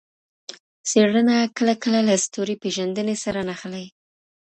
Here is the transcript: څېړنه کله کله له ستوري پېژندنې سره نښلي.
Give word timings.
څېړنه 0.89 1.37
کله 1.57 1.73
کله 1.83 1.99
له 2.07 2.15
ستوري 2.25 2.55
پېژندنې 2.63 3.15
سره 3.23 3.39
نښلي. 3.49 3.85